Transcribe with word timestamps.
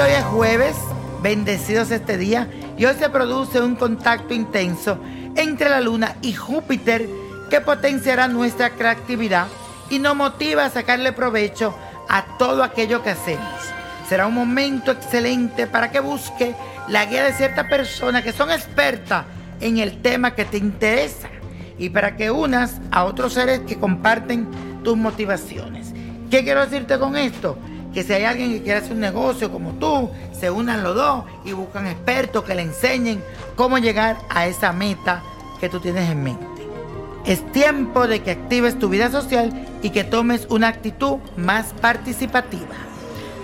Hoy 0.00 0.10
es 0.10 0.24
jueves, 0.24 0.76
bendecidos 1.22 1.90
este 1.90 2.16
día, 2.16 2.48
y 2.78 2.86
hoy 2.86 2.94
se 2.98 3.10
produce 3.10 3.60
un 3.60 3.76
contacto 3.76 4.32
intenso 4.32 4.98
entre 5.36 5.68
la 5.68 5.80
Luna 5.80 6.16
y 6.22 6.32
Júpiter 6.32 7.06
que 7.50 7.60
potenciará 7.60 8.26
nuestra 8.26 8.70
creatividad 8.70 9.48
y 9.90 9.98
nos 9.98 10.16
motiva 10.16 10.64
a 10.64 10.70
sacarle 10.70 11.12
provecho 11.12 11.74
a 12.08 12.38
todo 12.38 12.62
aquello 12.62 13.02
que 13.02 13.10
hacemos. 13.10 13.52
Será 14.08 14.26
un 14.26 14.34
momento 14.34 14.92
excelente 14.92 15.66
para 15.66 15.90
que 15.90 16.00
busque 16.00 16.54
la 16.88 17.04
guía 17.04 17.24
de 17.24 17.34
ciertas 17.34 17.68
personas 17.68 18.22
que 18.22 18.32
son 18.32 18.50
expertas 18.50 19.26
en 19.60 19.78
el 19.78 20.00
tema 20.00 20.34
que 20.34 20.46
te 20.46 20.56
interesa 20.56 21.28
y 21.78 21.90
para 21.90 22.16
que 22.16 22.30
unas 22.30 22.80
a 22.90 23.04
otros 23.04 23.34
seres 23.34 23.60
que 23.60 23.78
comparten 23.78 24.48
tus 24.82 24.96
motivaciones. 24.96 25.92
¿Qué 26.30 26.42
quiero 26.44 26.64
decirte 26.64 26.98
con 26.98 27.16
esto? 27.16 27.58
Que 27.92 28.02
si 28.02 28.12
hay 28.12 28.24
alguien 28.24 28.52
que 28.52 28.62
quiere 28.62 28.78
hacer 28.78 28.92
un 28.92 29.00
negocio 29.00 29.50
como 29.50 29.72
tú, 29.72 30.10
se 30.38 30.50
unan 30.50 30.82
los 30.82 30.94
dos 30.94 31.24
y 31.44 31.52
buscan 31.52 31.86
expertos 31.86 32.44
que 32.44 32.54
le 32.54 32.62
enseñen 32.62 33.22
cómo 33.56 33.78
llegar 33.78 34.18
a 34.28 34.46
esa 34.46 34.72
meta 34.72 35.22
que 35.60 35.68
tú 35.68 35.80
tienes 35.80 36.10
en 36.10 36.22
mente. 36.22 36.46
Es 37.24 37.50
tiempo 37.52 38.08
de 38.08 38.20
que 38.20 38.32
actives 38.32 38.78
tu 38.78 38.88
vida 38.88 39.10
social 39.10 39.52
y 39.82 39.90
que 39.90 40.04
tomes 40.04 40.46
una 40.50 40.68
actitud 40.68 41.18
más 41.36 41.72
participativa. 41.80 42.74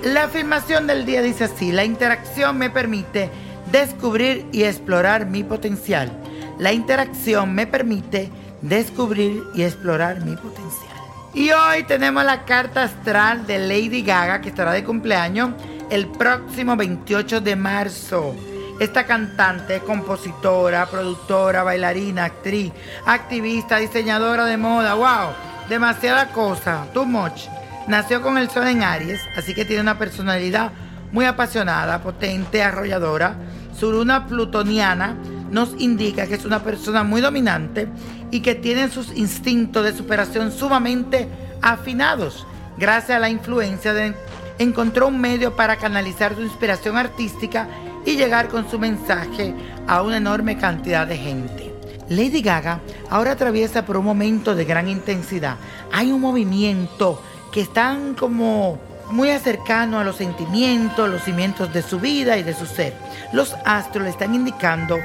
La 0.02 0.24
afirmación 0.24 0.86
del 0.86 1.04
día 1.04 1.22
dice 1.22 1.44
así, 1.44 1.70
la 1.70 1.84
interacción 1.84 2.58
me 2.58 2.70
permite 2.70 3.30
descubrir 3.70 4.46
y 4.52 4.64
explorar 4.64 5.26
mi 5.26 5.44
potencial. 5.44 6.10
La 6.58 6.72
interacción 6.72 7.54
me 7.54 7.66
permite 7.66 8.30
descubrir 8.62 9.42
y 9.54 9.62
explorar 9.62 10.24
mi 10.24 10.34
potencial. 10.36 10.88
Y 11.34 11.50
hoy 11.50 11.82
tenemos 11.84 12.24
la 12.24 12.44
carta 12.44 12.84
astral 12.84 13.46
de 13.46 13.58
Lady 13.58 14.02
Gaga, 14.02 14.40
que 14.40 14.48
estará 14.48 14.72
de 14.72 14.82
cumpleaños 14.82 15.50
el 15.90 16.06
próximo 16.08 16.74
28 16.74 17.40
de 17.42 17.54
marzo. 17.54 18.34
Esta 18.80 19.04
cantante, 19.04 19.80
compositora, 19.80 20.86
productora, 20.86 21.62
bailarina, 21.62 22.24
actriz, 22.24 22.72
activista, 23.04 23.76
diseñadora 23.76 24.46
de 24.46 24.56
moda, 24.56 24.94
wow, 24.94 25.32
demasiada 25.68 26.28
cosa, 26.28 26.86
too 26.94 27.04
much. 27.04 27.46
Nació 27.88 28.22
con 28.22 28.38
el 28.38 28.48
sol 28.48 28.66
en 28.66 28.82
Aries, 28.82 29.20
así 29.36 29.54
que 29.54 29.64
tiene 29.64 29.82
una 29.82 29.98
personalidad 29.98 30.72
muy 31.12 31.24
apasionada, 31.24 32.00
potente, 32.00 32.62
arrolladora. 32.62 33.34
Su 33.78 33.92
luna 33.92 34.26
plutoniana 34.26 35.16
nos 35.50 35.74
indica 35.78 36.26
que 36.26 36.34
es 36.34 36.44
una 36.44 36.62
persona 36.62 37.02
muy 37.02 37.20
dominante 37.20 37.88
y 38.30 38.40
que 38.40 38.54
tiene 38.54 38.88
sus 38.88 39.16
instintos 39.16 39.84
de 39.84 39.96
superación 39.96 40.52
sumamente 40.52 41.28
afinados. 41.62 42.46
Gracias 42.76 43.16
a 43.16 43.20
la 43.20 43.30
influencia 43.30 43.92
de 43.92 44.14
encontró 44.58 45.08
un 45.08 45.20
medio 45.20 45.56
para 45.56 45.76
canalizar 45.76 46.34
su 46.34 46.42
inspiración 46.42 46.96
artística 46.96 47.68
y 48.04 48.16
llegar 48.16 48.48
con 48.48 48.70
su 48.70 48.78
mensaje 48.78 49.54
a 49.86 50.02
una 50.02 50.16
enorme 50.16 50.58
cantidad 50.58 51.06
de 51.06 51.16
gente. 51.16 51.74
Lady 52.08 52.40
Gaga 52.40 52.80
ahora 53.10 53.32
atraviesa 53.32 53.84
por 53.84 53.96
un 53.96 54.04
momento 54.04 54.54
de 54.54 54.64
gran 54.64 54.88
intensidad. 54.88 55.56
Hay 55.92 56.10
un 56.10 56.20
movimiento 56.20 57.20
que 57.52 57.60
están 57.60 58.14
como 58.14 58.78
muy 59.10 59.30
cercano 59.38 59.98
a 59.98 60.04
los 60.04 60.16
sentimientos, 60.16 61.08
los 61.08 61.22
cimientos 61.22 61.72
de 61.72 61.82
su 61.82 61.98
vida 61.98 62.36
y 62.38 62.42
de 62.42 62.54
su 62.54 62.66
ser. 62.66 62.94
Los 63.32 63.54
astros 63.64 64.04
le 64.04 64.10
están 64.10 64.34
indicando 64.34 64.96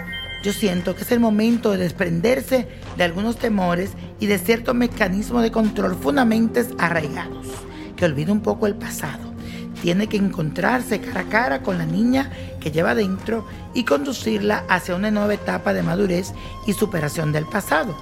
yo 0.43 0.51
siento 0.51 0.93
que 0.93 1.03
es 1.03 1.11
el 1.13 1.21
momento 1.21 1.71
de 1.71 1.77
desprenderse 1.77 2.67
de 2.97 3.03
algunos 3.03 3.37
temores 3.37 3.91
y 4.19 4.27
de 4.27 4.37
ciertos 4.37 4.75
mecanismos 4.75 5.41
de 5.41 5.51
control 5.51 5.95
fundamentos 5.95 6.67
arraigados, 6.77 7.47
que 7.95 8.03
olvide 8.03 8.31
un 8.31 8.41
poco 8.41 8.67
el 8.67 8.75
pasado. 8.75 9.33
Tiene 9.81 10.07
que 10.07 10.17
encontrarse 10.17 10.99
cara 10.99 11.21
a 11.21 11.29
cara 11.29 11.61
con 11.61 11.77
la 11.77 11.85
niña 11.85 12.29
que 12.59 12.71
lleva 12.71 12.93
dentro 12.93 13.47
y 13.73 13.85
conducirla 13.85 14.65
hacia 14.67 14.95
una 14.95 15.11
nueva 15.11 15.33
etapa 15.33 15.73
de 15.73 15.81
madurez 15.81 16.33
y 16.67 16.73
superación 16.73 17.31
del 17.31 17.45
pasado. 17.45 17.95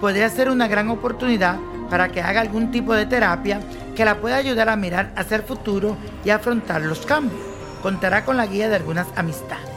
Podría 0.00 0.28
ser 0.30 0.50
una 0.50 0.66
gran 0.66 0.90
oportunidad 0.90 1.58
para 1.90 2.10
que 2.10 2.20
haga 2.20 2.40
algún 2.40 2.72
tipo 2.72 2.92
de 2.94 3.06
terapia 3.06 3.60
que 3.94 4.04
la 4.04 4.20
pueda 4.20 4.36
ayudar 4.36 4.68
a 4.68 4.76
mirar 4.76 5.12
hacia 5.16 5.36
el 5.36 5.42
futuro 5.44 5.96
y 6.24 6.30
afrontar 6.30 6.82
los 6.82 7.06
cambios. 7.06 7.40
Contará 7.82 8.24
con 8.24 8.36
la 8.36 8.46
guía 8.46 8.68
de 8.68 8.76
algunas 8.76 9.06
amistades. 9.14 9.73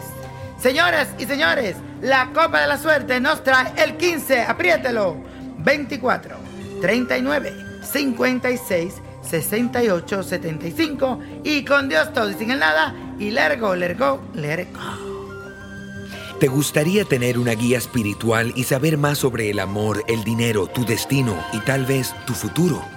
Señoras 0.59 1.09
y 1.19 1.25
señores, 1.25 1.75
la 2.01 2.31
Copa 2.33 2.61
de 2.61 2.67
la 2.67 2.77
Suerte 2.77 3.19
nos 3.19 3.43
trae 3.43 3.71
el 3.77 3.95
15, 3.95 4.41
apriételo, 4.41 5.15
24, 5.59 6.35
39, 6.81 7.53
56, 7.83 8.93
68, 9.21 10.23
75 10.23 11.19
y 11.43 11.63
con 11.63 11.89
Dios 11.89 12.11
todo 12.11 12.31
y 12.31 12.33
sin 12.33 12.51
el 12.51 12.59
nada 12.59 12.95
y 13.19 13.29
lergo, 13.29 13.75
lergo, 13.75 14.21
lergo. 14.33 14.79
¿Te 16.39 16.47
gustaría 16.47 17.03
tener 17.05 17.37
una 17.37 17.53
guía 17.53 17.77
espiritual 17.77 18.53
y 18.55 18.63
saber 18.63 18.97
más 18.97 19.19
sobre 19.19 19.49
el 19.49 19.59
amor, 19.59 20.03
el 20.07 20.23
dinero, 20.23 20.67
tu 20.67 20.85
destino 20.85 21.35
y 21.53 21.59
tal 21.59 21.85
vez 21.85 22.13
tu 22.25 22.33
futuro? 22.33 22.96